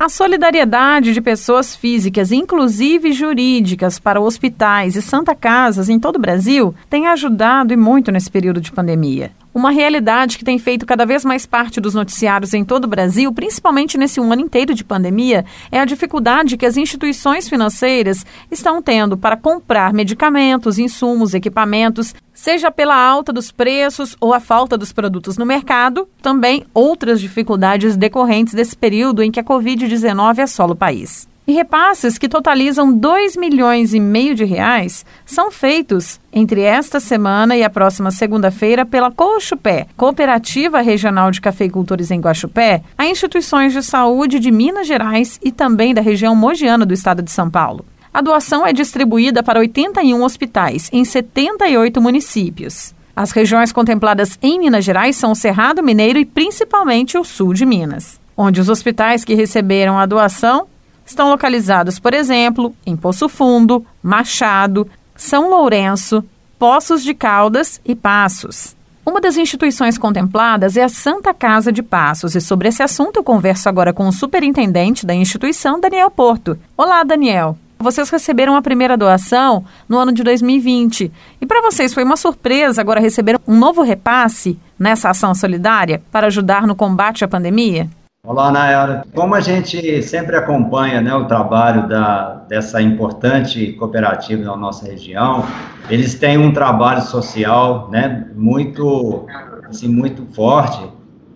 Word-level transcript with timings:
A 0.00 0.08
solidariedade 0.08 1.12
de 1.12 1.20
pessoas 1.20 1.76
físicas, 1.76 2.32
inclusive 2.32 3.12
jurídicas, 3.12 3.98
para 3.98 4.18
hospitais 4.18 4.96
e 4.96 5.02
santa 5.02 5.34
casas 5.34 5.90
em 5.90 6.00
todo 6.00 6.16
o 6.16 6.18
Brasil 6.18 6.74
tem 6.88 7.06
ajudado 7.06 7.74
e 7.74 7.76
muito 7.76 8.10
nesse 8.10 8.30
período 8.30 8.62
de 8.62 8.72
pandemia. 8.72 9.30
Uma 9.52 9.72
realidade 9.72 10.38
que 10.38 10.44
tem 10.44 10.60
feito 10.60 10.86
cada 10.86 11.04
vez 11.04 11.24
mais 11.24 11.44
parte 11.44 11.80
dos 11.80 11.92
noticiários 11.92 12.54
em 12.54 12.64
todo 12.64 12.84
o 12.84 12.88
Brasil, 12.88 13.32
principalmente 13.32 13.98
nesse 13.98 14.20
um 14.20 14.32
ano 14.32 14.42
inteiro 14.42 14.72
de 14.74 14.84
pandemia, 14.84 15.44
é 15.72 15.80
a 15.80 15.84
dificuldade 15.84 16.56
que 16.56 16.64
as 16.64 16.76
instituições 16.76 17.48
financeiras 17.48 18.24
estão 18.48 18.80
tendo 18.80 19.18
para 19.18 19.36
comprar 19.36 19.92
medicamentos, 19.92 20.78
insumos, 20.78 21.34
equipamentos, 21.34 22.14
seja 22.32 22.70
pela 22.70 22.94
alta 22.94 23.32
dos 23.32 23.50
preços 23.50 24.16
ou 24.20 24.32
a 24.32 24.38
falta 24.38 24.78
dos 24.78 24.92
produtos 24.92 25.36
no 25.36 25.44
mercado, 25.44 26.08
também 26.22 26.64
outras 26.72 27.20
dificuldades 27.20 27.96
decorrentes 27.96 28.54
desse 28.54 28.76
período 28.76 29.20
em 29.20 29.32
que 29.32 29.40
a 29.40 29.44
Covid-19 29.44 30.44
assola 30.44 30.74
o 30.74 30.76
país. 30.76 31.28
E 31.46 31.52
repasses 31.52 32.16
que 32.16 32.28
totalizam 32.28 32.92
2 32.92 33.36
milhões 33.36 33.92
e 33.92 33.98
meio 33.98 34.34
de 34.34 34.44
reais 34.44 35.04
são 35.24 35.50
feitos 35.50 36.20
entre 36.32 36.60
esta 36.60 37.00
semana 37.00 37.56
e 37.56 37.64
a 37.64 37.70
próxima 37.70 38.10
segunda-feira 38.10 38.86
pela 38.86 39.10
Cochupé, 39.10 39.86
Cooperativa 39.96 40.80
Regional 40.80 41.30
de 41.30 41.40
Cafeicultores 41.40 42.10
em 42.10 42.20
Guaxupé, 42.20 42.82
a 42.96 43.06
instituições 43.06 43.72
de 43.72 43.82
saúde 43.82 44.38
de 44.38 44.50
Minas 44.50 44.86
Gerais 44.86 45.40
e 45.42 45.50
também 45.50 45.92
da 45.92 46.00
região 46.00 46.36
mogiana 46.36 46.86
do 46.86 46.94
estado 46.94 47.22
de 47.22 47.30
São 47.30 47.50
Paulo. 47.50 47.84
A 48.12 48.20
doação 48.20 48.66
é 48.66 48.72
distribuída 48.72 49.42
para 49.42 49.60
81 49.60 50.22
hospitais 50.22 50.88
em 50.92 51.04
78 51.04 52.00
municípios. 52.00 52.94
As 53.14 53.32
regiões 53.32 53.72
contempladas 53.72 54.38
em 54.42 54.58
Minas 54.58 54.84
Gerais 54.84 55.16
são 55.16 55.32
o 55.32 55.36
Cerrado 55.36 55.82
Mineiro 55.82 56.18
e 56.18 56.24
principalmente 56.24 57.18
o 57.18 57.24
sul 57.24 57.54
de 57.54 57.66
Minas, 57.66 58.20
onde 58.36 58.60
os 58.60 58.68
hospitais 58.68 59.24
que 59.24 59.34
receberam 59.34 59.98
a 59.98 60.06
doação 60.06 60.66
estão 61.10 61.28
localizados, 61.28 61.98
por 61.98 62.14
exemplo, 62.14 62.74
em 62.86 62.96
Poço 62.96 63.28
Fundo, 63.28 63.84
Machado, 64.02 64.88
São 65.14 65.50
Lourenço, 65.50 66.24
Poços 66.58 67.02
de 67.02 67.14
Caldas 67.14 67.80
e 67.84 67.94
Passos. 67.94 68.74
Uma 69.04 69.20
das 69.20 69.36
instituições 69.36 69.98
contempladas 69.98 70.76
é 70.76 70.82
a 70.82 70.88
Santa 70.88 71.34
Casa 71.34 71.72
de 71.72 71.82
Passos, 71.82 72.34
e 72.34 72.40
sobre 72.40 72.68
esse 72.68 72.82
assunto 72.82 73.16
eu 73.16 73.24
converso 73.24 73.68
agora 73.68 73.92
com 73.92 74.06
o 74.06 74.12
superintendente 74.12 75.04
da 75.04 75.14
instituição, 75.14 75.80
Daniel 75.80 76.10
Porto. 76.10 76.58
Olá, 76.76 77.02
Daniel. 77.02 77.56
Vocês 77.78 78.10
receberam 78.10 78.54
a 78.54 78.62
primeira 78.62 78.96
doação 78.96 79.64
no 79.88 79.96
ano 79.96 80.12
de 80.12 80.22
2020. 80.22 81.10
E 81.40 81.46
para 81.46 81.62
vocês 81.62 81.94
foi 81.94 82.04
uma 82.04 82.16
surpresa 82.16 82.80
agora 82.80 83.00
receber 83.00 83.40
um 83.48 83.58
novo 83.58 83.80
repasse 83.80 84.58
nessa 84.78 85.08
ação 85.08 85.34
solidária 85.34 86.02
para 86.12 86.26
ajudar 86.26 86.66
no 86.66 86.76
combate 86.76 87.24
à 87.24 87.28
pandemia? 87.28 87.88
Olá, 88.30 88.52
Nayara. 88.52 89.04
Como 89.12 89.34
a 89.34 89.40
gente 89.40 90.00
sempre 90.04 90.36
acompanha 90.36 91.00
né, 91.00 91.12
o 91.12 91.24
trabalho 91.24 91.88
da, 91.88 92.44
dessa 92.48 92.80
importante 92.80 93.72
cooperativa 93.72 94.44
na 94.44 94.56
nossa 94.56 94.86
região, 94.86 95.44
eles 95.88 96.14
têm 96.14 96.38
um 96.38 96.52
trabalho 96.52 97.02
social 97.02 97.88
né, 97.90 98.28
muito, 98.36 99.26
assim, 99.68 99.88
muito 99.88 100.24
forte. 100.32 100.80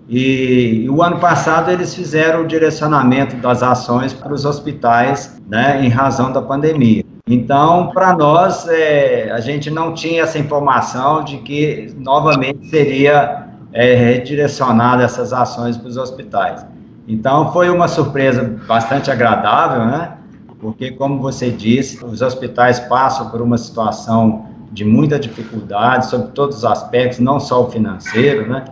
E, 0.09 0.85
e, 0.85 0.89
o 0.89 1.03
ano 1.03 1.19
passado 1.19 1.69
eles 1.69 1.93
fizeram 1.93 2.43
o 2.43 2.47
direcionamento 2.47 3.35
das 3.39 3.61
ações 3.61 4.13
para 4.13 4.33
os 4.33 4.45
hospitais 4.45 5.43
né, 5.49 5.85
em 5.85 5.89
razão 5.89 6.31
da 6.31 6.41
pandemia. 6.41 7.03
Então, 7.27 7.89
para 7.89 8.17
nós, 8.17 8.69
é, 8.69 9.33
a 9.33 9.41
gente 9.41 9.69
não 9.69 9.95
tinha 9.95 10.23
essa 10.23 10.39
informação 10.39 11.25
de 11.25 11.39
que 11.39 11.93
novamente 11.97 12.69
seria 12.69 13.49
é, 13.73 13.97
redirecionada 13.97 15.03
essas 15.03 15.33
ações 15.33 15.77
para 15.77 15.89
os 15.89 15.97
hospitais. 15.97 16.65
Então 17.07 17.53
foi 17.53 17.69
uma 17.69 17.89
surpresa 17.89 18.59
bastante 18.67 19.11
agradável, 19.11 19.85
né? 19.85 20.15
Porque, 20.59 20.93
como 20.93 21.21
você 21.21 21.51
disse, 21.51 22.03
os 22.03 22.23
hospitais 22.23 22.81
passam 22.81 23.31
por 23.31 23.43
uma 23.43 23.59
situação 23.59 24.47
de 24.73 24.85
muita 24.85 25.19
dificuldade 25.19 26.07
sobre 26.07 26.29
todos 26.29 26.59
os 26.59 26.65
aspectos, 26.65 27.19
não 27.19 27.39
só 27.39 27.65
o 27.65 27.71
financeiro, 27.71 28.49
né? 28.49 28.65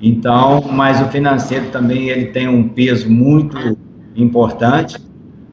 Então, 0.00 0.60
mas 0.62 1.00
o 1.00 1.06
financeiro 1.06 1.70
também 1.70 2.08
ele 2.08 2.26
tem 2.26 2.48
um 2.48 2.68
peso 2.68 3.08
muito 3.08 3.78
importante. 4.14 4.98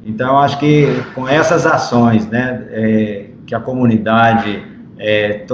Então, 0.06 0.38
acho 0.38 0.60
que 0.60 0.88
com 1.14 1.28
essas 1.28 1.66
ações, 1.66 2.28
né, 2.28 2.68
é, 2.72 3.26
que 3.46 3.56
a 3.56 3.60
comunidade 3.60 4.64
é, 4.98 5.46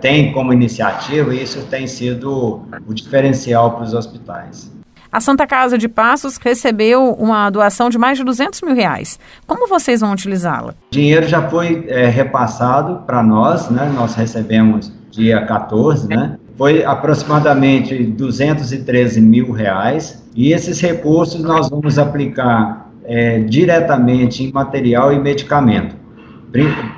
tem 0.00 0.32
como 0.32 0.52
iniciativa, 0.52 1.34
isso 1.34 1.64
tem 1.66 1.86
sido 1.86 2.62
o 2.86 2.94
diferencial 2.94 3.72
para 3.72 3.84
os 3.84 3.94
hospitais. 3.94 4.77
A 5.10 5.20
Santa 5.20 5.46
Casa 5.46 5.78
de 5.78 5.88
Passos 5.88 6.36
recebeu 6.36 7.12
uma 7.14 7.48
doação 7.48 7.88
de 7.88 7.96
mais 7.96 8.18
de 8.18 8.24
200 8.24 8.60
mil 8.60 8.74
reais. 8.74 9.18
Como 9.46 9.66
vocês 9.66 10.02
vão 10.02 10.12
utilizá-la? 10.12 10.74
O 10.90 10.90
dinheiro 10.90 11.26
já 11.26 11.48
foi 11.48 11.86
é, 11.88 12.08
repassado 12.08 13.04
para 13.06 13.22
nós, 13.22 13.70
né? 13.70 13.90
Nós 13.94 14.14
recebemos 14.14 14.92
dia 15.10 15.40
14, 15.46 16.08
né? 16.08 16.36
Foi 16.58 16.84
aproximadamente 16.84 18.04
213 18.04 19.20
mil 19.22 19.50
reais. 19.50 20.22
E 20.36 20.52
esses 20.52 20.78
recursos 20.78 21.40
nós 21.40 21.70
vamos 21.70 21.98
aplicar 21.98 22.90
é, 23.04 23.38
diretamente 23.40 24.44
em 24.44 24.52
material 24.52 25.10
e 25.10 25.18
medicamento. 25.18 25.96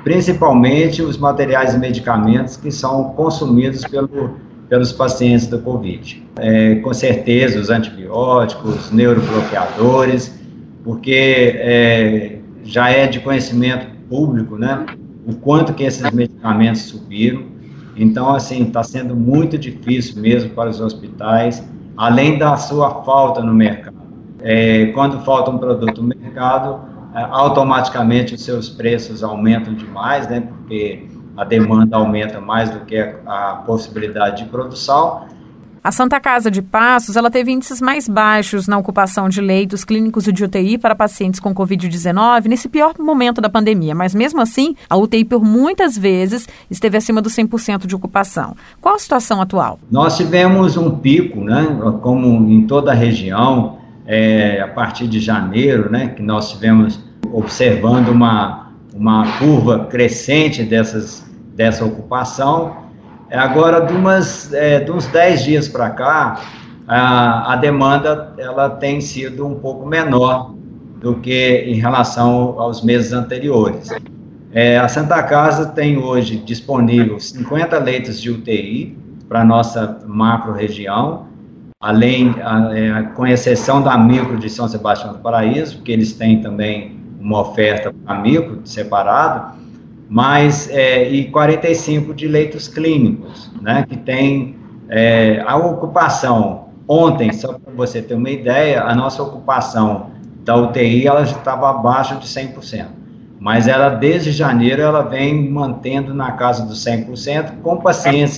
Principalmente 0.03 1.01
os 1.01 1.17
materiais 1.17 1.73
e 1.73 1.77
medicamentos 1.77 2.57
que 2.57 2.71
são 2.71 3.05
consumidos 3.11 3.85
pelo 3.85 4.35
pelos 4.71 4.93
pacientes 4.93 5.47
do 5.47 5.59
Covid. 5.59 6.25
É, 6.39 6.75
com 6.75 6.93
certeza, 6.93 7.59
os 7.59 7.69
antibióticos, 7.69 8.89
neurobloqueadores, 8.89 10.41
porque 10.81 11.57
é, 11.57 12.39
já 12.63 12.89
é 12.89 13.05
de 13.05 13.19
conhecimento 13.19 13.87
público, 14.07 14.57
né, 14.57 14.85
o 15.27 15.35
quanto 15.35 15.73
que 15.73 15.83
esses 15.83 16.09
medicamentos 16.11 16.83
subiram. 16.83 17.43
Então, 17.97 18.33
assim, 18.33 18.63
está 18.63 18.81
sendo 18.81 19.13
muito 19.13 19.57
difícil 19.57 20.21
mesmo 20.21 20.51
para 20.51 20.69
os 20.69 20.79
hospitais, 20.79 21.61
além 21.97 22.37
da 22.37 22.55
sua 22.55 23.03
falta 23.03 23.41
no 23.41 23.53
mercado. 23.53 23.97
É, 24.39 24.85
quando 24.93 25.19
falta 25.25 25.51
um 25.51 25.57
produto 25.57 26.01
no 26.01 26.15
mercado, 26.15 26.79
é, 27.13 27.21
automaticamente 27.29 28.35
os 28.35 28.41
seus 28.41 28.69
preços 28.69 29.21
aumentam 29.21 29.73
demais, 29.73 30.29
né, 30.29 30.39
porque 30.39 31.07
a 31.35 31.43
demanda 31.43 31.97
aumenta 31.97 32.39
mais 32.39 32.69
do 32.69 32.81
que 32.81 32.97
a, 33.25 33.63
possibilidade 33.65 34.43
de 34.43 34.49
produção. 34.49 35.25
A 35.83 35.91
Santa 35.91 36.19
Casa 36.19 36.51
de 36.51 36.61
Passos 36.61 37.15
ela 37.15 37.31
teve 37.31 37.51
índices 37.51 37.81
mais 37.81 38.07
baixos 38.07 38.67
na 38.67 38.77
ocupação 38.77 39.27
de 39.27 39.41
leitos 39.41 39.83
clínicos 39.83 40.27
e 40.27 40.31
de 40.31 40.43
UTI 40.43 40.77
para 40.77 40.93
pacientes 40.93 41.39
com 41.39 41.55
Covid-19 41.55 42.45
nesse 42.45 42.69
pior 42.69 42.93
momento 42.99 43.41
da 43.41 43.49
pandemia, 43.49 43.95
mas 43.95 44.13
mesmo 44.13 44.39
assim, 44.39 44.75
a 44.87 44.95
UTI 44.95 45.25
por 45.25 45.43
muitas 45.43 45.97
vezes 45.97 46.47
esteve 46.69 46.97
acima 46.97 47.19
dos 47.19 47.33
100% 47.35 47.87
de 47.87 47.95
ocupação. 47.95 48.55
Qual 48.79 48.93
a 48.93 48.99
situação 48.99 49.41
atual? 49.41 49.79
Nós 49.89 50.17
tivemos 50.17 50.77
um 50.77 50.91
pico, 50.91 51.41
né, 51.43 51.65
como 52.03 52.27
em 52.47 52.67
toda 52.67 52.91
a 52.91 52.95
região, 52.95 53.79
é, 54.05 54.61
a 54.61 54.67
partir 54.67 55.07
de 55.07 55.19
janeiro, 55.19 55.91
né, 55.91 56.09
que 56.09 56.21
nós 56.21 56.51
tivemos 56.51 56.99
observando 57.33 58.09
uma, 58.09 58.70
uma 58.93 59.37
curva 59.37 59.85
crescente 59.85 60.63
dessas 60.63 61.29
dessa 61.55 61.85
ocupação. 61.85 62.75
É, 63.29 63.37
agora, 63.37 63.81
de, 63.81 63.93
umas, 63.93 64.53
é, 64.53 64.79
de 64.79 64.91
uns 64.91 65.05
10 65.07 65.43
dias 65.43 65.67
para 65.67 65.89
cá, 65.91 66.41
a, 66.87 67.53
a, 67.53 67.55
demanda 67.55 68.33
ela 68.37 68.69
tem 68.69 68.99
sido 68.99 69.47
um 69.47 69.55
pouco 69.55 69.85
menor 69.85 70.53
do 70.99 71.15
que 71.15 71.63
em 71.67 71.75
relação 71.75 72.59
aos 72.59 72.83
meses 72.83 73.13
anteriores. 73.13 73.89
É, 74.51 74.77
a 74.77 74.87
Santa 74.87 75.21
Casa 75.23 75.67
tem 75.67 75.97
hoje 75.97 76.37
disponível 76.37 77.19
50 77.19 77.77
leitos 77.79 78.21
de 78.21 78.29
UTI 78.29 78.97
para 79.29 79.41
a 79.41 79.45
nossa 79.45 79.99
macro-região, 80.05 81.27
além, 81.79 82.35
a, 82.43 82.77
é, 82.77 83.03
com 83.15 83.25
exceção 83.25 83.81
da 83.81 83.97
micro 83.97 84.37
de 84.37 84.49
São 84.49 84.67
Sebastião 84.67 85.13
do 85.13 85.19
Paraíso, 85.19 85.81
que 85.83 85.91
eles 85.91 86.13
têm 86.13 86.41
também 86.41 87.00
uma 87.21 87.41
oferta 87.41 87.93
micro 88.21 88.61
separado, 88.65 89.59
mas 90.09 90.69
é, 90.69 91.09
e 91.09 91.29
45 91.29 92.13
de 92.13 92.27
leitos 92.27 92.67
clínicos, 92.67 93.49
né, 93.61 93.85
que 93.87 93.95
tem 93.95 94.57
é, 94.89 95.41
a 95.45 95.55
ocupação. 95.55 96.69
Ontem, 96.87 97.31
só 97.31 97.53
para 97.53 97.73
você 97.73 98.01
ter 98.01 98.15
uma 98.15 98.29
ideia, 98.29 98.83
a 98.83 98.93
nossa 98.93 99.23
ocupação 99.23 100.11
da 100.43 100.55
UTI 100.55 101.07
ela 101.07 101.23
já 101.23 101.37
estava 101.37 101.69
abaixo 101.69 102.17
de 102.17 102.27
100%, 102.27 102.87
mas 103.39 103.67
ela 103.67 103.89
desde 103.89 104.31
janeiro 104.31 104.81
ela 104.81 105.01
vem 105.03 105.49
mantendo 105.49 106.13
na 106.13 106.33
casa 106.33 106.65
dos 106.65 106.83
100% 106.83 107.61
com 107.61 107.81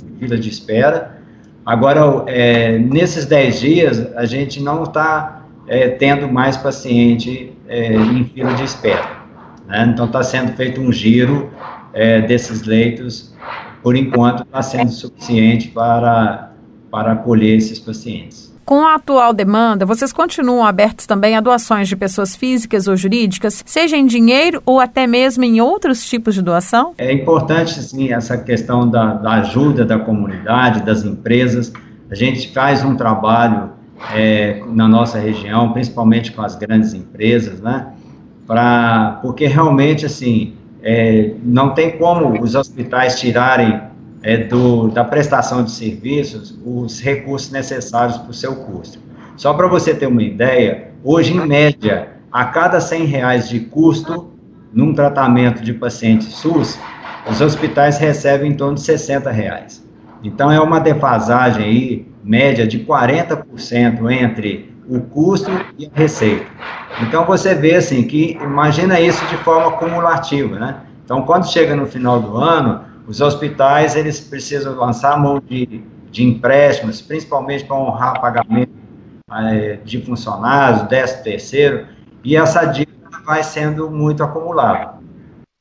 em 0.06 0.19
fila 0.19 0.38
de 0.38 0.50
espera. 0.50 1.18
Agora, 1.65 2.24
é, 2.27 2.77
nesses 2.77 3.25
10 3.25 3.59
dias, 3.59 4.15
a 4.15 4.25
gente 4.25 4.62
não 4.62 4.83
está 4.83 5.44
é, 5.65 5.88
tendo 5.89 6.27
mais 6.27 6.57
paciente 6.57 7.52
é, 7.68 7.94
em 7.94 8.25
fila 8.25 8.54
de 8.54 8.63
espera. 8.63 9.24
Né? 9.68 9.89
Então, 9.94 10.06
está 10.06 10.24
sendo 10.24 10.54
feito 10.54 10.81
um 10.81 10.92
giro 10.92 11.51
é, 11.94 12.21
desses 12.21 12.63
leitos, 12.63 13.33
por 13.81 13.95
enquanto, 13.95 14.44
está 14.44 14.62
sendo 14.62 14.92
suficiente 14.92 15.69
para, 15.69 16.51
para 16.92 17.13
acolher 17.13 17.57
esses 17.57 17.80
pacientes. 17.80 18.54
Com 18.65 18.86
a 18.86 18.95
atual 18.95 19.33
demanda, 19.33 19.86
vocês 19.86 20.13
continuam 20.13 20.65
abertos 20.65 21.06
também 21.06 21.36
a 21.36 21.42
doações 21.42 21.89
de 21.89 21.98
pessoas 21.98 22.33
físicas 22.33 22.88
ou 22.88 22.95
jurídicas, 22.95 23.62
seja 23.65 23.98
em 23.98 24.06
dinheiro 24.06 24.63
ou 24.65 24.80
até 24.80 25.06
mesmo 25.06 25.44
em 25.44 25.60
outros 25.60 26.06
tipos 26.06 26.33
de 26.33 26.42
doação? 26.42 26.94
É 26.98 27.12
importante, 27.12 27.74
sim, 27.83 28.13
essa 28.13 28.38
questão 28.38 28.89
da, 28.89 29.15
da 29.15 29.31
ajuda 29.33 29.83
da 29.83 30.00
comunidade, 30.00 30.81
das 30.81 31.04
empresas. 31.04 31.74
A 32.10 32.15
gente 32.15 32.54
faz 32.54 32.86
um 32.86 32.95
trabalho 32.95 33.71
é, 34.11 34.61
na 34.67 34.88
nossa 34.88 35.19
região, 35.19 35.71
principalmente 35.71 36.31
com 36.31 36.41
as 36.41 36.55
grandes 36.55 36.94
empresas, 36.94 37.61
né? 37.61 37.88
Pra, 38.45 39.19
porque 39.21 39.47
realmente, 39.47 40.05
assim, 40.05 40.53
é, 40.81 41.31
não 41.44 41.73
tem 41.73 41.97
como 41.97 42.41
os 42.41 42.55
hospitais 42.55 43.19
tirarem 43.19 43.81
é, 44.21 44.38
do, 44.38 44.89
da 44.89 45.03
prestação 45.03 45.63
de 45.63 45.71
serviços 45.71 46.57
os 46.65 47.00
recursos 47.00 47.51
necessários 47.51 48.17
para 48.17 48.31
o 48.31 48.33
seu 48.33 48.55
custo. 48.55 49.00
Só 49.35 49.53
para 49.53 49.67
você 49.67 49.94
ter 49.94 50.07
uma 50.07 50.21
ideia, 50.21 50.89
hoje, 51.03 51.33
em 51.33 51.45
média, 51.45 52.09
a 52.31 52.45
cada 52.45 52.79
100 52.79 53.05
reais 53.05 53.50
de 53.50 53.61
custo 53.61 54.31
num 54.73 54.94
tratamento 54.94 55.63
de 55.63 55.73
paciente 55.73 56.25
SUS, 56.25 56.79
os 57.29 57.41
hospitais 57.41 57.97
recebem 57.97 58.51
em 58.51 58.55
torno 58.55 58.75
de 58.75 58.81
60 58.81 59.31
reais. 59.31 59.83
Então, 60.23 60.51
é 60.51 60.59
uma 60.59 60.79
defasagem 60.79 61.63
aí, 61.63 62.12
média 62.24 62.66
de 62.66 62.80
40% 62.80 64.12
entre 64.12 64.74
o 64.88 65.00
custo 65.02 65.52
e 65.78 65.86
a 65.86 65.90
receita. 65.94 66.46
Então, 67.02 67.25
você 67.25 67.56
vê, 67.56 67.75
assim, 67.75 68.04
que 68.04 68.38
imagina 68.42 69.00
isso 69.00 69.25
de 69.28 69.38
forma 69.38 69.72
cumulativa, 69.78 70.60
né? 70.60 70.81
Então, 71.04 71.24
quando 71.24 71.52
chega 71.52 71.75
no 71.75 71.86
final 71.86 72.20
do 72.20 72.38
ano, 72.38 72.81
os 73.08 73.20
hospitais, 73.20 73.96
eles 73.96 74.20
precisam 74.20 74.75
lançar 74.75 75.20
mão 75.20 75.42
de, 75.46 75.84
de 76.12 76.24
empréstimos, 76.24 77.02
principalmente 77.02 77.66
para 77.66 77.75
honrar 77.75 78.22
pagamento 78.22 78.72
é, 79.31 79.80
de 79.84 80.02
funcionários, 80.02 80.84
décimo 80.84 81.24
terceiro, 81.24 81.88
e 82.24 82.36
essa 82.38 82.66
dívida 82.66 82.94
vai 83.25 83.44
sendo 83.44 83.90
muito 83.90 84.24
acumulada. 84.24 84.94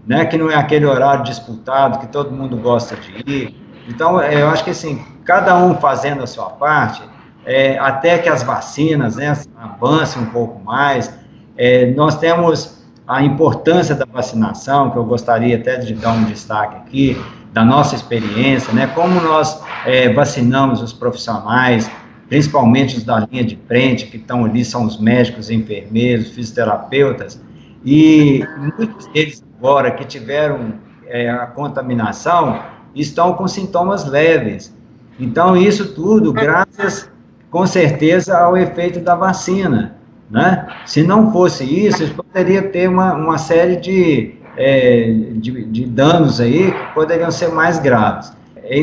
né, 0.06 0.24
que 0.24 0.38
não 0.38 0.50
é 0.50 0.54
aquele 0.54 0.86
horário 0.86 1.24
disputado, 1.24 1.98
que 1.98 2.06
todo 2.06 2.30
mundo 2.30 2.56
gosta 2.56 2.96
de 2.96 3.30
ir. 3.30 3.56
Então, 3.88 4.20
é, 4.20 4.40
eu 4.40 4.48
acho 4.48 4.62
que 4.62 4.70
assim, 4.70 5.04
cada 5.24 5.56
um 5.56 5.74
fazendo 5.74 6.22
a 6.22 6.26
sua 6.26 6.50
parte, 6.50 7.02
é, 7.44 7.78
até 7.78 8.18
que 8.18 8.28
as 8.28 8.42
vacinas 8.42 9.16
né, 9.16 9.36
avancem 9.56 10.22
um 10.22 10.26
pouco 10.26 10.62
mais. 10.64 11.12
É, 11.56 11.86
nós 11.92 12.16
temos 12.16 12.84
a 13.06 13.22
importância 13.22 13.94
da 13.94 14.06
vacinação, 14.06 14.90
que 14.90 14.96
eu 14.96 15.04
gostaria 15.04 15.56
até 15.56 15.76
de 15.76 15.94
dar 15.94 16.12
um 16.12 16.24
destaque 16.24 16.76
aqui, 16.76 17.22
da 17.52 17.64
nossa 17.64 17.94
experiência, 17.94 18.72
né, 18.72 18.88
como 18.88 19.20
nós 19.20 19.62
é, 19.86 20.12
vacinamos 20.12 20.82
os 20.82 20.92
profissionais, 20.92 21.88
principalmente 22.28 22.96
os 22.96 23.04
da 23.04 23.26
linha 23.30 23.44
de 23.44 23.58
frente, 23.68 24.06
que 24.06 24.16
estão 24.16 24.44
ali, 24.44 24.64
são 24.64 24.84
os 24.84 25.00
médicos, 25.00 25.50
enfermeiros, 25.50 26.30
fisioterapeutas, 26.30 27.40
e 27.84 28.42
muitos 28.56 29.06
deles 29.08 29.44
agora 29.58 29.90
que 29.90 30.04
tiveram 30.04 30.74
é, 31.06 31.30
a 31.30 31.46
contaminação 31.46 32.60
estão 32.94 33.34
com 33.34 33.46
sintomas 33.46 34.06
leves. 34.08 34.74
Então, 35.18 35.56
isso 35.56 35.94
tudo 35.94 36.32
graças 36.32 37.10
com 37.50 37.66
certeza 37.66 38.36
ao 38.36 38.56
efeito 38.56 38.98
da 38.98 39.14
vacina, 39.14 39.94
né? 40.28 40.66
Se 40.86 41.02
não 41.04 41.30
fosse 41.30 41.62
isso, 41.64 42.12
poderia 42.14 42.62
ter 42.62 42.88
uma, 42.88 43.14
uma 43.14 43.38
série 43.38 43.76
de, 43.76 44.34
é, 44.56 45.12
de, 45.34 45.64
de, 45.66 45.86
danos 45.86 46.40
aí 46.40 46.72
que 46.72 46.94
poderiam 46.94 47.30
ser 47.30 47.50
mais 47.50 47.78
graves. 47.78 48.32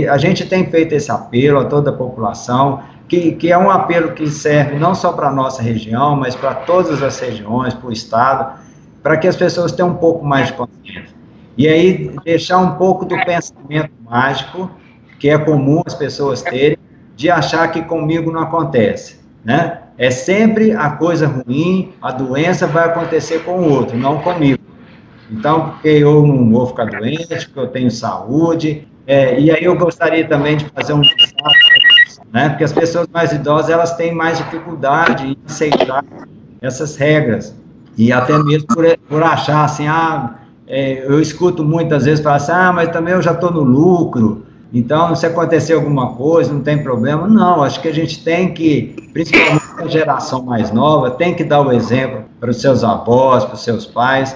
A 0.10 0.18
gente 0.18 0.46
tem 0.46 0.66
feito 0.68 0.94
esse 0.94 1.12
apelo 1.12 1.60
a 1.60 1.66
toda 1.66 1.90
a 1.90 1.94
população, 1.94 2.82
que, 3.12 3.34
que 3.34 3.52
é 3.52 3.58
um 3.58 3.70
apelo 3.70 4.14
que 4.14 4.26
serve 4.30 4.80
não 4.80 4.96
só 4.96 5.12
para 5.12 5.28
a 5.28 5.34
nossa 5.34 5.62
região, 5.62 6.16
mas 6.16 6.34
para 6.34 6.56
todas 6.56 7.04
as 7.04 7.20
regiões, 7.20 7.74
para 7.74 7.90
o 7.90 7.92
Estado, 7.92 8.58
para 9.04 9.18
que 9.18 9.28
as 9.28 9.36
pessoas 9.36 9.74
tenham 9.74 9.90
um 9.90 9.96
pouco 9.96 10.26
mais 10.26 10.48
de 10.48 10.54
consciência. 10.54 11.14
E 11.58 11.68
aí, 11.68 12.16
deixar 12.24 12.60
um 12.60 12.76
pouco 12.76 13.04
do 13.04 13.18
pensamento 13.26 13.92
mágico, 14.02 14.72
que 15.20 15.30
é 15.30 15.38
comum 15.38 15.84
as 15.86 15.94
pessoas 15.94 16.42
terem, 16.42 16.78
de 17.18 17.30
achar 17.30 17.68
que 17.68 17.82
comigo 17.82 18.32
não 18.32 18.44
acontece, 18.44 19.20
né? 19.44 19.80
É 19.98 20.10
sempre 20.10 20.72
a 20.72 20.92
coisa 20.92 21.28
ruim, 21.28 21.92
a 22.02 22.14
doença 22.14 22.66
vai 22.66 22.86
acontecer 22.86 23.40
com 23.40 23.60
o 23.60 23.70
outro, 23.70 23.98
não 23.98 24.20
comigo. 24.20 24.64
Então, 25.30 25.72
porque 25.72 25.90
eu 25.90 26.26
não 26.26 26.50
vou 26.50 26.66
ficar 26.68 26.86
doente, 26.86 27.28
porque 27.28 27.60
eu 27.60 27.68
tenho 27.68 27.92
saúde, 27.92 28.88
é, 29.06 29.38
e 29.38 29.52
aí 29.52 29.66
eu 29.66 29.76
gostaria 29.76 30.26
também 30.26 30.56
de 30.56 30.66
fazer 30.70 30.94
um 30.94 31.02
né? 32.34 32.50
Porque 32.50 32.64
as 32.64 32.74
pessoas 32.74 33.08
mais 33.12 33.32
idosas 33.32 33.70
elas 33.70 33.96
têm 33.96 34.14
mais 34.14 34.38
dificuldade 34.38 35.28
em 35.28 35.38
aceitar 35.46 36.04
essas 36.62 36.96
regras 36.96 37.56
e 37.98 38.12
até 38.12 38.38
mesmo 38.38 38.68
por, 38.68 38.86
por 39.10 39.24
achar 39.24 39.66
assim, 39.66 39.88
ah, 39.88 40.36
é, 40.68 41.06
eu 41.06 41.20
escuto 41.20 41.64
muitas 41.64 42.06
vezes 42.06 42.24
falar 42.24 42.38
assim, 42.38 42.52
ah, 42.52 42.72
mas 42.72 42.90
também 42.90 43.14
eu 43.14 43.22
já 43.22 43.32
estou 43.32 43.52
no 43.52 43.62
lucro, 43.62 44.46
então, 44.74 45.14
se 45.16 45.26
acontecer 45.26 45.74
alguma 45.74 46.14
coisa, 46.14 46.54
não 46.54 46.62
tem 46.62 46.82
problema. 46.82 47.28
Não, 47.28 47.62
acho 47.62 47.82
que 47.82 47.90
a 47.90 47.94
gente 47.94 48.24
tem 48.24 48.54
que, 48.54 48.96
principalmente 49.12 49.62
a 49.78 49.88
geração 49.88 50.44
mais 50.44 50.72
nova, 50.72 51.12
tem 51.12 51.34
que 51.34 51.44
dar 51.44 51.62
o 51.62 51.72
exemplo 51.74 52.24
para 52.40 52.50
os 52.50 52.62
seus 52.62 52.84
avós, 52.84 53.44
para 53.44 53.56
os 53.56 53.64
seus 53.64 53.86
pais, 53.86 54.36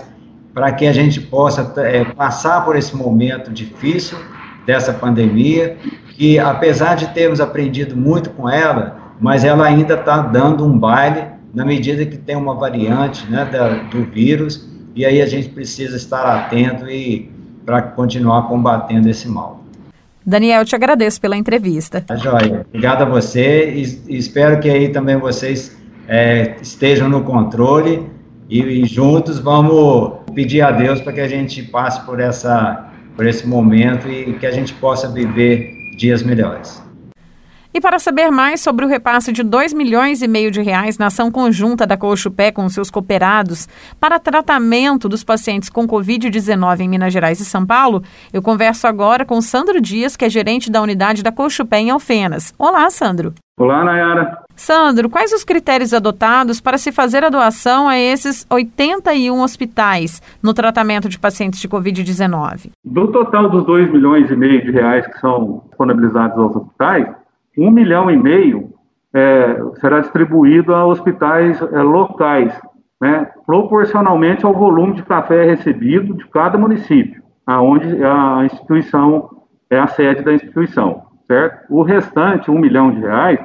para 0.53 0.73
que 0.73 0.85
a 0.87 0.93
gente 0.93 1.21
possa 1.21 1.73
é, 1.77 2.03
passar 2.03 2.65
por 2.65 2.75
esse 2.75 2.95
momento 2.95 3.51
difícil 3.51 4.17
dessa 4.65 4.93
pandemia, 4.93 5.77
que 6.09 6.39
apesar 6.39 6.95
de 6.95 7.07
termos 7.13 7.39
aprendido 7.39 7.95
muito 7.95 8.29
com 8.31 8.49
ela, 8.49 9.13
mas 9.19 9.43
ela 9.43 9.65
ainda 9.65 9.95
está 9.95 10.17
dando 10.21 10.65
um 10.65 10.77
baile 10.77 11.23
na 11.53 11.63
medida 11.63 12.05
que 12.05 12.17
tem 12.17 12.35
uma 12.35 12.55
variante 12.55 13.29
né, 13.29 13.45
da, 13.45 13.69
do 13.83 14.03
vírus, 14.03 14.69
e 14.93 15.05
aí 15.05 15.21
a 15.21 15.25
gente 15.25 15.49
precisa 15.49 15.95
estar 15.95 16.25
atento 16.25 16.89
e 16.89 17.29
para 17.65 17.81
continuar 17.81 18.43
combatendo 18.43 19.09
esse 19.09 19.27
mal. 19.27 19.63
Daniel, 20.25 20.61
eu 20.61 20.65
te 20.65 20.75
agradeço 20.75 21.21
pela 21.21 21.37
entrevista. 21.37 22.01
Tá 22.01 22.15
joia. 22.15 22.65
Obrigado 22.67 23.03
a 23.03 23.05
você 23.05 23.71
e, 23.71 24.17
espero 24.17 24.59
que 24.59 24.69
aí 24.69 24.89
também 24.89 25.17
vocês 25.17 25.77
é, 26.07 26.55
estejam 26.61 27.07
no 27.07 27.23
controle 27.23 28.09
e, 28.49 28.61
e, 28.61 28.85
juntos 28.85 29.39
vamos 29.39 30.19
pedir 30.33 30.61
a 30.61 30.71
Deus 30.71 30.99
para 31.01 31.13
que 31.13 31.21
a 31.21 31.27
gente 31.27 31.61
passe 31.63 32.03
por, 32.05 32.19
essa, 32.19 32.91
por 33.15 33.25
esse 33.25 33.47
momento 33.47 34.07
e 34.07 34.33
que 34.33 34.45
a 34.45 34.51
gente 34.51 34.73
possa 34.73 35.07
viver 35.07 35.73
dias 35.97 36.21
melhores. 36.21 36.83
E 37.73 37.81
para 37.81 37.99
saber 37.99 38.31
mais 38.31 38.61
sobre 38.61 38.85
o 38.85 38.87
repasse 38.87 39.33
de 39.33 39.43
2 39.43 39.73
milhões 39.73 40.21
e 40.21 40.29
meio 40.29 40.49
de 40.49 40.61
reais 40.61 40.97
na 40.97 41.07
ação 41.07 41.29
conjunta 41.29 41.85
da 41.85 41.97
Cochupé 41.97 42.49
com 42.49 42.69
seus 42.69 42.89
cooperados 42.89 43.67
para 43.99 44.17
tratamento 44.17 45.09
dos 45.09 45.25
pacientes 45.25 45.67
com 45.67 45.85
Covid-19 45.85 46.79
em 46.79 46.87
Minas 46.87 47.11
Gerais 47.11 47.41
e 47.41 47.45
São 47.45 47.65
Paulo, 47.65 48.01
eu 48.31 48.41
converso 48.41 48.87
agora 48.87 49.25
com 49.25 49.41
Sandro 49.41 49.81
Dias, 49.81 50.15
que 50.15 50.23
é 50.23 50.29
gerente 50.29 50.71
da 50.71 50.81
unidade 50.81 51.21
da 51.21 51.33
Cochupé 51.33 51.79
em 51.79 51.89
Alfenas. 51.89 52.53
Olá, 52.57 52.89
Sandro. 52.89 53.33
Olá, 53.59 53.83
Nayara. 53.83 54.44
Sandro, 54.55 55.09
quais 55.09 55.33
os 55.33 55.43
critérios 55.43 55.93
adotados 55.93 56.61
para 56.61 56.77
se 56.77 56.91
fazer 56.91 57.23
a 57.23 57.29
doação 57.29 57.87
a 57.87 57.99
esses 57.99 58.45
81 58.49 59.41
hospitais 59.41 60.21
no 60.41 60.53
tratamento 60.53 61.09
de 61.09 61.19
pacientes 61.19 61.59
de 61.59 61.67
Covid-19? 61.67 62.71
Do 62.83 63.11
total 63.11 63.49
dos 63.49 63.65
2 63.65 63.91
milhões 63.91 64.31
e 64.31 64.35
meio 64.35 64.63
de 64.63 64.71
reais 64.71 65.05
que 65.05 65.19
são 65.19 65.63
disponibilizados 65.67 66.37
aos 66.37 66.55
hospitais, 66.55 67.07
um 67.57 67.69
milhão 67.69 68.09
e 68.09 68.17
meio 68.17 68.69
é, 69.13 69.61
será 69.79 69.99
distribuído 69.99 70.73
a 70.73 70.85
hospitais 70.85 71.61
é, 71.61 71.81
locais, 71.81 72.53
né, 73.01 73.29
proporcionalmente 73.45 74.45
ao 74.45 74.53
volume 74.53 74.95
de 74.95 75.03
café 75.03 75.45
recebido 75.45 76.13
de 76.13 76.27
cada 76.27 76.57
município, 76.57 77.21
aonde 77.45 78.03
a 78.03 78.45
instituição 78.45 79.29
é 79.69 79.79
a 79.79 79.87
sede 79.87 80.21
da 80.21 80.33
instituição, 80.33 81.03
certo? 81.27 81.65
O 81.69 81.81
restante, 81.81 82.51
um 82.51 82.59
milhão 82.59 82.91
de 82.91 82.99
reais, 82.99 83.39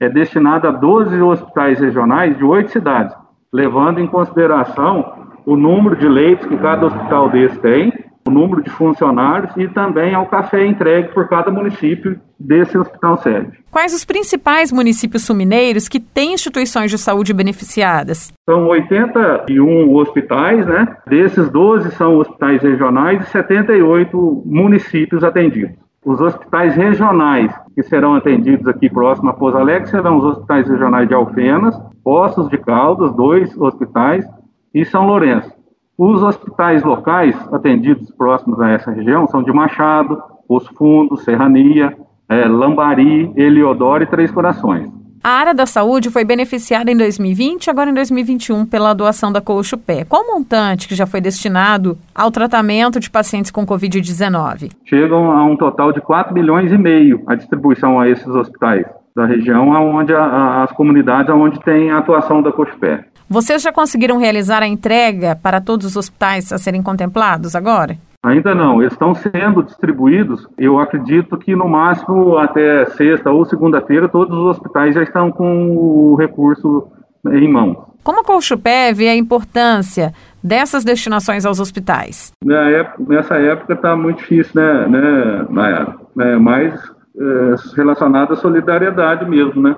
é 0.00 0.08
destinado 0.08 0.68
a 0.68 0.70
12 0.70 1.20
hospitais 1.20 1.80
regionais 1.80 2.36
de 2.36 2.44
oito 2.44 2.70
cidades, 2.70 3.14
levando 3.52 4.00
em 4.00 4.06
consideração 4.06 5.26
o 5.44 5.56
número 5.56 5.96
de 5.96 6.08
leitos 6.08 6.46
que 6.46 6.56
cada 6.56 6.86
hospital 6.86 7.30
desse 7.30 7.58
tem 7.60 7.92
o 8.28 8.30
número 8.30 8.62
de 8.62 8.68
funcionários 8.68 9.50
e 9.56 9.66
também 9.68 10.14
ao 10.14 10.26
café 10.26 10.66
entregue 10.66 11.08
por 11.14 11.26
cada 11.28 11.50
município 11.50 12.20
desse 12.38 12.76
hospital 12.76 13.16
sede. 13.16 13.58
Quais 13.70 13.94
os 13.94 14.04
principais 14.04 14.70
municípios 14.70 15.24
sumineiros 15.24 15.88
que 15.88 15.98
têm 15.98 16.34
instituições 16.34 16.90
de 16.90 16.98
saúde 16.98 17.32
beneficiadas? 17.32 18.32
São 18.48 18.66
81 18.68 19.94
hospitais, 19.94 20.66
né? 20.66 20.96
Desses 21.06 21.48
12 21.48 21.90
são 21.92 22.16
hospitais 22.18 22.62
regionais 22.62 23.22
e 23.22 23.30
78 23.30 24.42
municípios 24.44 25.24
atendidos. 25.24 25.87
Os 26.04 26.20
hospitais 26.20 26.74
regionais 26.74 27.52
que 27.74 27.82
serão 27.82 28.14
atendidos 28.14 28.66
aqui 28.66 28.88
próximo 28.88 29.30
a 29.30 29.32
Pouso 29.32 29.58
Alegre 29.58 29.88
serão 29.88 30.18
os 30.18 30.24
hospitais 30.24 30.68
regionais 30.68 31.08
de 31.08 31.14
Alfenas, 31.14 31.78
Poços 32.04 32.48
de 32.48 32.56
Caldas, 32.56 33.12
dois 33.14 33.56
hospitais, 33.60 34.24
e 34.72 34.84
São 34.84 35.06
Lourenço. 35.06 35.52
Os 35.96 36.22
hospitais 36.22 36.84
locais 36.84 37.36
atendidos 37.52 38.10
próximos 38.12 38.60
a 38.60 38.70
essa 38.70 38.90
região 38.90 39.26
são 39.26 39.42
de 39.42 39.52
Machado, 39.52 40.22
Os 40.48 40.66
Fundos, 40.68 41.24
Serrania, 41.24 41.96
é, 42.28 42.46
Lambari, 42.46 43.32
Eliodoro 43.34 44.04
e 44.04 44.06
Três 44.06 44.30
Corações. 44.30 44.97
A 45.22 45.30
área 45.30 45.54
da 45.54 45.66
saúde 45.66 46.10
foi 46.10 46.24
beneficiada 46.24 46.90
em 46.90 46.96
2020 46.96 47.66
e 47.66 47.70
agora 47.70 47.90
em 47.90 47.94
2021 47.94 48.66
pela 48.66 48.94
doação 48.94 49.32
da 49.32 49.40
Coxo 49.40 49.76
Pé. 49.76 50.04
Qual 50.04 50.22
o 50.22 50.34
montante 50.34 50.86
que 50.86 50.94
já 50.94 51.06
foi 51.06 51.20
destinado 51.20 51.98
ao 52.14 52.30
tratamento 52.30 53.00
de 53.00 53.10
pacientes 53.10 53.50
com 53.50 53.66
Covid-19? 53.66 54.70
Chegam 54.84 55.30
a 55.30 55.44
um 55.44 55.56
total 55.56 55.92
de 55.92 56.00
4 56.00 56.32
milhões 56.32 56.72
e 56.72 56.78
meio 56.78 57.22
a 57.26 57.34
distribuição 57.34 57.98
a 57.98 58.08
esses 58.08 58.28
hospitais 58.28 58.86
da 59.14 59.26
região 59.26 59.68
onde 59.68 60.14
a, 60.14 60.22
a, 60.22 60.64
as 60.64 60.72
comunidades 60.72 61.34
onde 61.34 61.60
tem 61.60 61.90
a 61.90 61.98
atuação 61.98 62.40
da 62.40 62.52
Coxo 62.52 62.76
Pé. 62.78 63.04
Vocês 63.28 63.60
já 63.60 63.72
conseguiram 63.72 64.16
realizar 64.16 64.62
a 64.62 64.66
entrega 64.66 65.36
para 65.36 65.60
todos 65.60 65.86
os 65.86 65.96
hospitais 65.96 66.52
a 66.52 66.58
serem 66.58 66.82
contemplados 66.82 67.54
agora? 67.54 67.98
Ainda 68.28 68.54
não, 68.54 68.82
eles 68.82 68.92
estão 68.92 69.14
sendo 69.14 69.62
distribuídos. 69.62 70.46
Eu 70.58 70.78
acredito 70.78 71.38
que 71.38 71.56
no 71.56 71.66
máximo 71.66 72.36
até 72.36 72.84
sexta 72.90 73.30
ou 73.30 73.44
segunda-feira 73.46 74.08
todos 74.08 74.36
os 74.36 74.44
hospitais 74.56 74.94
já 74.94 75.02
estão 75.02 75.32
com 75.32 75.74
o 75.76 76.14
recurso 76.14 76.88
em 77.26 77.50
mãos. 77.50 77.78
Como 78.04 78.20
a 78.20 78.24
Colchupé 78.24 78.92
vê 78.92 79.08
a 79.08 79.16
importância 79.16 80.12
dessas 80.42 80.84
destinações 80.84 81.46
aos 81.46 81.58
hospitais? 81.58 82.32
Nessa 82.44 83.36
época 83.36 83.72
está 83.72 83.96
muito 83.96 84.18
difícil, 84.18 84.60
né, 84.60 84.86
né 84.88 85.46
Nayara? 85.48 85.96
É 86.20 86.36
mais 86.36 86.74
é, 86.74 87.54
relacionado 87.76 88.32
à 88.34 88.36
solidariedade 88.36 89.28
mesmo, 89.28 89.62
né? 89.62 89.74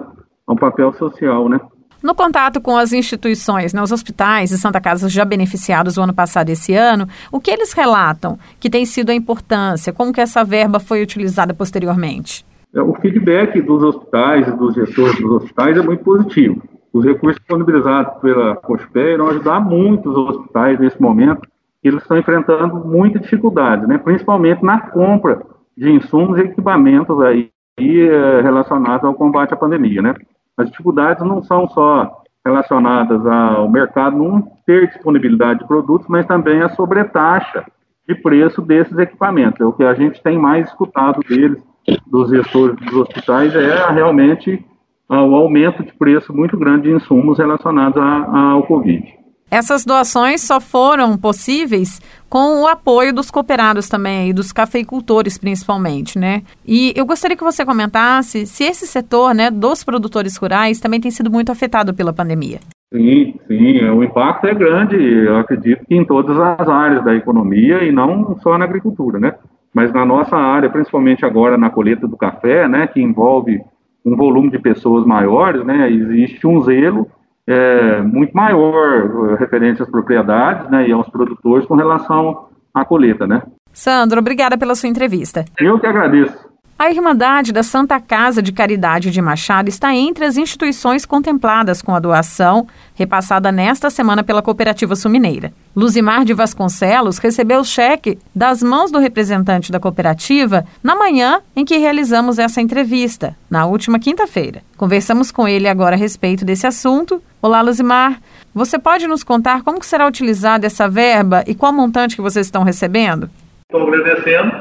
A 0.46 0.52
um 0.52 0.56
papel 0.56 0.92
social, 0.92 1.48
né? 1.48 1.60
No 2.02 2.14
contato 2.14 2.60
com 2.62 2.76
as 2.76 2.92
instituições, 2.92 3.74
né, 3.74 3.82
os 3.82 3.92
hospitais 3.92 4.50
e 4.50 4.58
Santa 4.58 4.80
Casa 4.80 5.08
já 5.08 5.24
beneficiados 5.24 5.98
o 5.98 6.02
ano 6.02 6.14
passado 6.14 6.48
e 6.48 6.52
esse 6.52 6.74
ano, 6.74 7.06
o 7.30 7.38
que 7.38 7.50
eles 7.50 7.74
relatam 7.74 8.38
que 8.58 8.70
tem 8.70 8.86
sido 8.86 9.10
a 9.10 9.14
importância, 9.14 9.92
como 9.92 10.12
que 10.12 10.20
essa 10.20 10.42
verba 10.42 10.80
foi 10.80 11.02
utilizada 11.02 11.52
posteriormente? 11.52 12.44
É, 12.74 12.80
o 12.80 12.94
feedback 12.94 13.60
dos 13.60 13.82
hospitais 13.82 14.48
e 14.48 14.52
dos 14.52 14.74
gestores 14.74 15.20
dos 15.20 15.42
hospitais 15.42 15.76
é 15.76 15.82
muito 15.82 16.02
positivo. 16.02 16.62
Os 16.92 17.04
recursos 17.04 17.38
disponibilizados 17.38 18.20
pela 18.20 18.56
COSPE 18.56 18.98
irão 18.98 19.28
ajudar 19.28 19.60
muito 19.60 20.10
os 20.10 20.16
hospitais 20.16 20.80
nesse 20.80 21.00
momento, 21.00 21.42
eles 21.84 22.02
estão 22.02 22.18
enfrentando 22.18 22.76
muita 22.76 23.18
dificuldade, 23.18 23.86
né, 23.86 23.98
principalmente 23.98 24.62
na 24.64 24.80
compra 24.80 25.42
de 25.76 25.90
insumos 25.90 26.38
e 26.38 26.42
equipamentos 26.42 27.20
aí 27.22 27.50
eh, 27.78 28.40
relacionados 28.42 29.04
ao 29.04 29.14
combate 29.14 29.54
à 29.54 29.56
pandemia, 29.56 30.02
né? 30.02 30.14
As 30.56 30.70
dificuldades 30.70 31.26
não 31.26 31.42
são 31.42 31.68
só 31.68 32.22
relacionadas 32.44 33.24
ao 33.26 33.68
mercado 33.68 34.16
não 34.16 34.42
ter 34.66 34.88
disponibilidade 34.88 35.60
de 35.60 35.66
produtos, 35.66 36.06
mas 36.08 36.26
também 36.26 36.62
a 36.62 36.70
sobretaxa 36.70 37.64
de 38.08 38.14
preço 38.14 38.62
desses 38.62 38.96
equipamentos. 38.98 39.60
É 39.60 39.64
o 39.64 39.72
que 39.72 39.84
a 39.84 39.94
gente 39.94 40.22
tem 40.22 40.38
mais 40.38 40.68
escutado 40.68 41.20
deles, 41.28 41.62
dos 42.06 42.30
gestores 42.30 42.76
dos 42.76 42.92
hospitais, 42.92 43.54
é 43.54 43.90
realmente 43.90 44.64
o 45.08 45.34
aumento 45.34 45.82
de 45.82 45.92
preço 45.92 46.34
muito 46.34 46.56
grande 46.56 46.88
de 46.88 46.94
insumos 46.94 47.38
relacionados 47.38 48.00
ao 48.00 48.62
Covid. 48.64 49.19
Essas 49.50 49.84
doações 49.84 50.40
só 50.42 50.60
foram 50.60 51.18
possíveis 51.18 52.00
com 52.28 52.62
o 52.62 52.68
apoio 52.68 53.12
dos 53.12 53.32
cooperados 53.32 53.88
também, 53.88 54.30
e 54.30 54.32
dos 54.32 54.52
cafeicultores 54.52 55.36
principalmente, 55.36 56.16
né? 56.16 56.42
E 56.64 56.92
eu 56.94 57.04
gostaria 57.04 57.36
que 57.36 57.42
você 57.42 57.64
comentasse 57.64 58.46
se 58.46 58.62
esse 58.62 58.86
setor, 58.86 59.34
né, 59.34 59.50
dos 59.50 59.82
produtores 59.82 60.36
rurais 60.36 60.78
também 60.78 61.00
tem 61.00 61.10
sido 61.10 61.30
muito 61.30 61.50
afetado 61.50 61.92
pela 61.92 62.12
pandemia. 62.12 62.60
Sim, 62.92 63.34
sim, 63.48 63.84
o 63.84 64.04
impacto 64.04 64.46
é 64.46 64.54
grande, 64.54 64.96
eu 64.96 65.36
acredito 65.36 65.84
que 65.84 65.94
em 65.96 66.04
todas 66.04 66.38
as 66.38 66.68
áreas 66.68 67.04
da 67.04 67.14
economia 67.14 67.82
e 67.82 67.90
não 67.90 68.38
só 68.40 68.56
na 68.56 68.64
agricultura, 68.64 69.18
né? 69.18 69.34
Mas 69.74 69.92
na 69.92 70.04
nossa 70.04 70.36
área, 70.36 70.70
principalmente 70.70 71.24
agora 71.24 71.56
na 71.56 71.70
colheita 71.70 72.06
do 72.06 72.16
café, 72.16 72.68
né, 72.68 72.86
que 72.86 73.00
envolve 73.00 73.60
um 74.04 74.16
volume 74.16 74.50
de 74.50 74.58
pessoas 74.58 75.04
maiores, 75.04 75.64
né, 75.64 75.90
existe 75.90 76.46
um 76.46 76.60
zelo 76.62 77.06
é, 77.50 78.00
muito 78.00 78.32
maior 78.32 79.34
referente 79.36 79.82
às 79.82 79.90
propriedades 79.90 80.70
né, 80.70 80.88
e 80.88 80.92
aos 80.92 81.08
produtores 81.08 81.66
com 81.66 81.74
relação 81.74 82.46
à 82.72 82.84
colheita, 82.84 83.26
né? 83.26 83.42
Sandro, 83.72 84.20
obrigada 84.20 84.56
pela 84.56 84.74
sua 84.74 84.88
entrevista. 84.88 85.44
Eu 85.58 85.78
que 85.78 85.86
agradeço. 85.86 86.50
A 86.80 86.90
Irmandade 86.90 87.52
da 87.52 87.62
Santa 87.62 88.00
Casa 88.00 88.40
de 88.40 88.52
Caridade 88.52 89.10
de 89.10 89.20
Machado 89.20 89.68
está 89.68 89.94
entre 89.94 90.24
as 90.24 90.38
instituições 90.38 91.04
contempladas 91.04 91.82
com 91.82 91.94
a 91.94 91.98
doação 91.98 92.66
repassada 92.94 93.52
nesta 93.52 93.90
semana 93.90 94.24
pela 94.24 94.40
Cooperativa 94.40 94.96
Sumineira. 94.96 95.52
Luzimar 95.76 96.24
de 96.24 96.32
Vasconcelos 96.32 97.18
recebeu 97.18 97.60
o 97.60 97.64
cheque 97.64 98.18
das 98.34 98.62
mãos 98.62 98.90
do 98.90 98.98
representante 98.98 99.70
da 99.70 99.78
cooperativa 99.78 100.64
na 100.82 100.96
manhã 100.96 101.42
em 101.54 101.66
que 101.66 101.76
realizamos 101.76 102.38
essa 102.38 102.62
entrevista, 102.62 103.36
na 103.50 103.66
última 103.66 103.98
quinta-feira. 103.98 104.62
Conversamos 104.74 105.30
com 105.30 105.46
ele 105.46 105.68
agora 105.68 105.96
a 105.96 105.98
respeito 105.98 106.46
desse 106.46 106.66
assunto. 106.66 107.22
Olá, 107.42 107.62
Luzimar. 107.62 108.20
Você 108.54 108.78
pode 108.78 109.06
nos 109.06 109.24
contar 109.24 109.64
como 109.64 109.82
será 109.82 110.06
utilizada 110.06 110.66
essa 110.66 110.86
verba 110.86 111.42
e 111.46 111.54
qual 111.54 111.72
montante 111.72 112.14
que 112.14 112.20
vocês 112.20 112.44
estão 112.44 112.62
recebendo? 112.62 113.30
Estou 113.62 113.88
agradecendo 113.88 114.52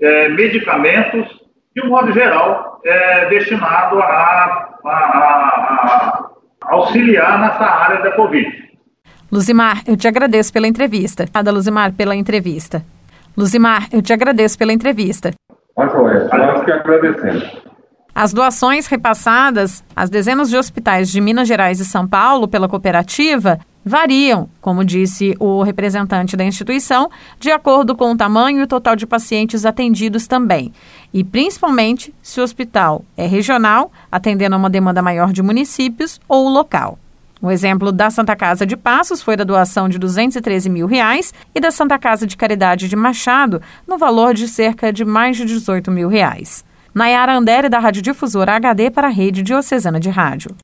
é, 0.00 0.28
medicamentos, 0.30 1.28
de 1.76 1.82
um 1.82 1.88
modo 1.88 2.12
geral, 2.12 2.80
é 2.84 3.28
destinado 3.28 4.00
a 4.00 4.70
a, 4.84 4.88
a, 4.88 6.30
a 6.62 6.74
auxiliar 6.74 7.40
nessa 7.40 7.64
área 7.64 8.02
da 8.02 8.12
Covid. 8.12 8.70
Luzimar, 9.30 9.82
eu 9.86 9.96
te 9.96 10.08
agradeço 10.08 10.52
pela 10.52 10.66
entrevista. 10.66 11.22
Obrigada, 11.22 11.52
Luzimar, 11.52 11.92
pela 11.92 12.16
entrevista. 12.16 12.84
Luzimar, 13.36 13.88
eu 13.92 14.02
te 14.02 14.12
agradeço 14.12 14.58
pela 14.58 14.72
entrevista. 14.72 15.32
Nós 15.76 16.64
que 16.64 16.72
agradecemos. 16.72 17.62
As 18.12 18.32
doações 18.32 18.86
repassadas 18.86 19.84
às 19.94 20.10
dezenas 20.10 20.50
de 20.50 20.56
hospitais 20.56 21.10
de 21.10 21.20
Minas 21.20 21.46
Gerais 21.46 21.78
e 21.78 21.84
São 21.84 22.08
Paulo 22.08 22.48
pela 22.48 22.68
cooperativa 22.68 23.58
variam, 23.90 24.48
como 24.60 24.84
disse 24.84 25.36
o 25.38 25.62
representante 25.62 26.36
da 26.36 26.44
instituição, 26.44 27.10
de 27.38 27.50
acordo 27.50 27.94
com 27.94 28.12
o 28.12 28.16
tamanho 28.16 28.60
e 28.60 28.62
o 28.62 28.66
total 28.66 28.96
de 28.96 29.06
pacientes 29.06 29.66
atendidos 29.66 30.26
também, 30.26 30.72
e 31.12 31.22
principalmente 31.22 32.14
se 32.22 32.40
o 32.40 32.44
hospital 32.44 33.04
é 33.16 33.26
regional, 33.26 33.92
atendendo 34.10 34.54
a 34.54 34.58
uma 34.58 34.70
demanda 34.70 35.02
maior 35.02 35.32
de 35.32 35.42
municípios, 35.42 36.20
ou 36.28 36.48
local. 36.48 36.98
O 37.42 37.50
exemplo 37.50 37.90
da 37.90 38.10
Santa 38.10 38.36
Casa 38.36 38.64
de 38.64 38.76
Passos 38.76 39.22
foi 39.22 39.36
da 39.36 39.44
doação 39.44 39.88
de 39.88 39.98
213 39.98 40.68
mil 40.68 40.86
reais 40.86 41.34
e 41.54 41.60
da 41.60 41.70
Santa 41.70 41.98
Casa 41.98 42.26
de 42.26 42.36
Caridade 42.36 42.88
de 42.88 42.94
Machado, 42.94 43.60
no 43.88 43.98
valor 43.98 44.34
de 44.34 44.46
cerca 44.46 44.92
de 44.92 45.04
mais 45.04 45.36
de 45.36 45.44
18 45.44 45.90
mil 45.90 46.08
reais. 46.08 46.64
Nayara 46.94 47.34
Andere, 47.34 47.68
da 47.68 47.78
Rádio 47.78 48.02
Difusora 48.02 48.56
HD 48.56 48.90
para 48.90 49.08
a 49.08 49.10
Rede 49.10 49.42
Diocesana 49.42 49.98
de 49.98 50.10
Rádio. 50.10 50.54